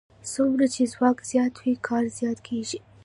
څومره 0.31 0.65
چې 0.73 0.83
ځواک 0.93 1.17
زیات 1.29 1.53
وي 1.61 1.73
کار 1.87 2.03
زیات 2.17 2.39
کېږي. 2.47 2.79